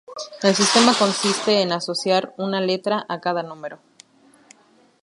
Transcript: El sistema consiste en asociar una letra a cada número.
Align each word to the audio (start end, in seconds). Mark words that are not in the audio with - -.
El 0.41 0.55
sistema 0.55 0.95
consiste 0.97 1.61
en 1.61 1.71
asociar 1.73 2.33
una 2.39 2.59
letra 2.59 3.05
a 3.07 3.21
cada 3.21 3.43
número. 3.43 3.77